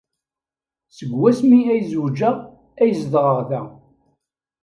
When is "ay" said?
1.73-1.81, 2.81-2.91